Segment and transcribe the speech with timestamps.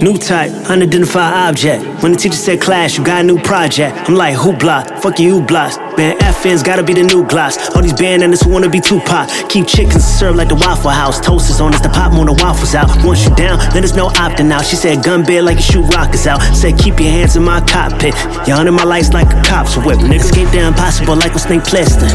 [0.00, 1.84] New type, unidentified object.
[2.02, 4.08] When the teacher said class, you got a new project.
[4.08, 5.76] I'm like, hoopla, fuck you, hooplas.
[5.98, 7.68] Man, FN's gotta be the new gloss.
[7.76, 9.28] All these bandanas who wanna be Tupac.
[9.50, 11.20] Keep chickens served like the Waffle House.
[11.20, 12.88] Toast is on us, the pop more the waffles out.
[13.04, 14.64] Once you down, then there's no opting out.
[14.64, 16.40] She said, gun bed like you shoot rockets out.
[16.56, 18.14] Said, keep your hands in my cockpit.
[18.48, 19.98] Y'all in my lights like a cop's whip.
[19.98, 22.08] Niggas came down impossible like oh, a snake Plissken.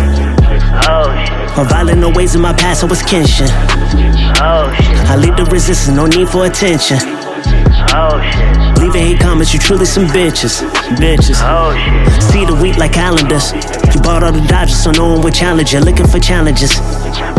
[0.89, 1.59] Oh shit.
[1.59, 3.47] Or violent no ways in my past, I was Kenshin.
[4.41, 4.97] Oh shit.
[5.05, 7.14] I lead the resistance, no need for attention.
[7.97, 8.83] Oh shit.
[8.83, 10.59] Leaving hate comments, you truly some bitches.
[10.99, 11.39] Bitches.
[11.39, 12.23] Oh shit.
[12.23, 13.53] See the week like calendars.
[13.95, 15.79] You bought all the Dodgers, so no one would challenge you.
[15.79, 16.75] Looking for challenges.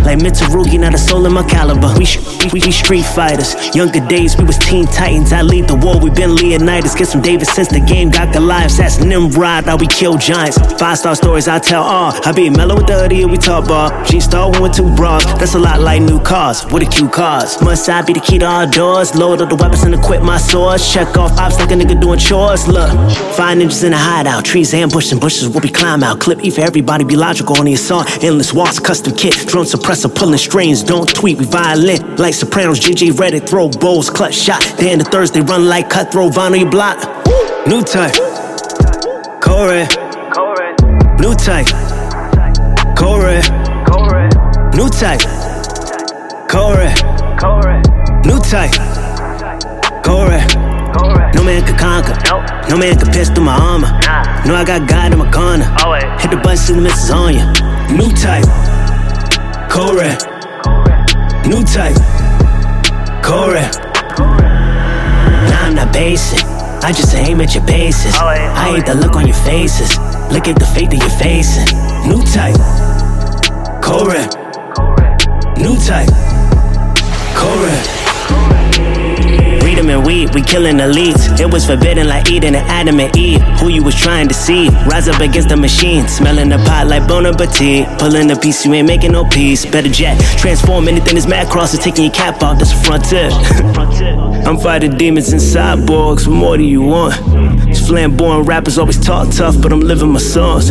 [0.05, 1.93] Like Mitsurugi, not a soul in my caliber.
[1.99, 2.19] We, sh-
[2.53, 3.55] we, we street fighters.
[3.75, 5.33] Younger days, we was teen titans.
[5.33, 6.95] I lead the war, we been Leonidas.
[6.95, 8.77] Get some David since the game got Goliath.
[8.77, 10.59] That's Nimrod, how we kill giants.
[10.79, 12.13] Five star stories, I tell all.
[12.25, 13.91] I be mellow with the hoodie, and we talk ball.
[14.05, 15.25] G star one with two bras.
[15.39, 16.65] That's a lot like new cars.
[16.67, 17.61] With a cute cars.
[17.61, 19.15] Must I be the key to all doors?
[19.15, 20.91] Load up the weapons and equip my swords.
[20.93, 22.67] Check off ops like a nigga doing chores.
[22.69, 22.91] Look,
[23.37, 24.45] five ninjas in a hideout.
[24.45, 26.21] Trees ambush and bushes we climb out.
[26.21, 28.07] Clip E for everybody, be logical on the assault.
[28.23, 29.35] Endless walks, custom kit.
[29.49, 30.83] Drone suppressor, pulling strings.
[30.83, 32.19] Don't tweet, we violent.
[32.19, 34.63] Like Sopranos, GG Reddit, throw bowls, clutch shot.
[34.79, 36.99] Then the Thursday run like cutthroat, vinyl your block.
[37.67, 38.15] New type.
[39.41, 39.87] Corey.
[40.35, 40.75] Corey.
[41.19, 41.67] New type.
[42.97, 43.41] Corey.
[44.77, 45.23] New type.
[46.51, 46.93] Corey.
[47.41, 47.81] Corey.
[48.25, 48.75] New type.
[50.05, 50.41] Corey.
[50.93, 51.33] Corey.
[51.33, 52.17] No man could conquer.
[52.25, 52.69] Nope.
[52.69, 53.89] No man could pierce through my armor.
[53.89, 54.45] Nah.
[54.45, 55.75] No, I got God in my corner.
[55.83, 56.05] Always.
[56.21, 57.97] Hit the button, see the misses on you.
[57.97, 58.45] New type.
[59.77, 60.09] Corey.
[61.45, 62.01] New type.
[63.23, 63.61] Corey.
[65.51, 66.43] Nah, I'm not basic.
[66.83, 68.17] I just aim at your bases.
[68.17, 69.99] I hate the look on your faces.
[70.33, 71.69] Look at the fate that you're facing.
[72.09, 72.57] New type.
[73.85, 74.25] Corey.
[75.63, 76.09] New type.
[77.37, 78.06] Corey.
[79.97, 81.41] And weed, we killing elites.
[81.41, 83.41] It was forbidden like eating an Adam and Eve.
[83.61, 84.69] Who you was trying to see?
[84.85, 87.89] Rise up against the machine, smelling the pot like Bon Appetit.
[87.99, 89.65] Pulling a piece, you ain't making no peace.
[89.65, 92.59] Better jet, transform anything that's mad cross is taking your cap off.
[92.59, 93.31] That's a frontier.
[94.47, 96.27] I'm fighting demons and cyborgs.
[96.27, 97.15] What more do you want?
[97.65, 100.69] These flamboyant rappers always talk tough, but I'm living my songs.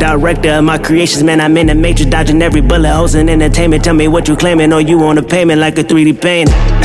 [0.00, 3.84] Director of my creations, man, I'm in the matrix, dodging every bullet, hoes in entertainment.
[3.84, 6.77] Tell me what you claiming, or you on a payment like a 3D painting.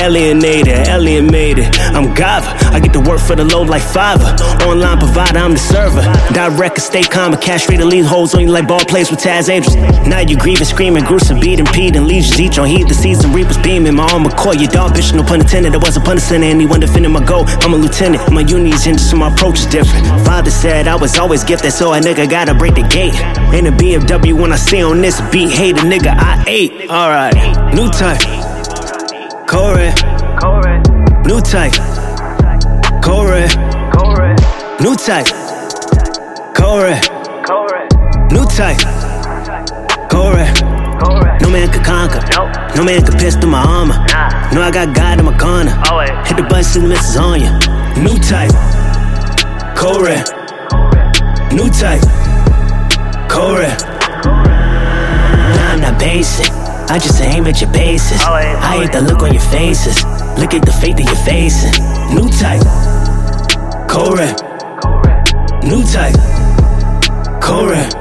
[0.00, 1.76] Alienated, alienated.
[1.92, 2.48] I'm Gava.
[2.72, 4.32] I get to work for the low like Fiverr.
[4.66, 6.00] Online provider, I'm the server.
[6.32, 9.50] Direct, stay calm, and cash to lead holes on you like ball plays with Taz
[9.50, 9.76] Angels.
[10.08, 12.88] Now you grieving, screaming, gruesome, beating, and legions each on heat.
[12.88, 13.94] The season reapers beaming.
[13.94, 15.74] My armor core, your dog bitch, no pun intended.
[15.74, 16.48] There wasn't pun intended.
[16.48, 17.44] Anyone defending my goal.
[17.60, 18.32] I'm a lieutenant.
[18.32, 20.06] My uni's in, so my approach is different.
[20.24, 23.20] Father said I was always gifted, so a nigga gotta break the gate.
[23.52, 26.88] In a BMW when I stay on this beat, hate a nigga I ate.
[26.88, 28.39] Alright, new type.
[29.50, 29.90] Corey,
[31.26, 31.74] new type.
[33.02, 33.48] Corey,
[33.90, 34.34] Corey.
[34.78, 35.26] new type.
[36.54, 36.94] Corey,
[37.42, 37.88] Corey.
[38.30, 38.78] new type.
[40.08, 40.46] Corey,
[41.40, 42.20] no man could conquer.
[42.76, 43.98] No man could pierce through my armor.
[44.06, 44.52] Nah.
[44.52, 45.76] No, I got God in my corner.
[45.90, 46.10] Always.
[46.28, 47.50] Hit the see the misses on you.
[48.00, 48.52] New type.
[49.76, 50.22] Corey,
[51.52, 52.02] new type.
[53.28, 53.66] Corey.
[55.56, 56.59] Nah, I'm not basic.
[56.90, 58.20] I just aim at your bases.
[58.20, 60.02] I hate the look on your faces.
[60.36, 61.70] Look at the fate that you're facing.
[62.16, 62.66] New type.
[63.88, 64.26] Corey.
[65.62, 66.16] New type.
[67.40, 67.99] Corey.